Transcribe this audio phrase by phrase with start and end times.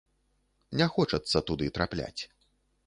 [0.81, 2.21] Не хочацца туды трапляць.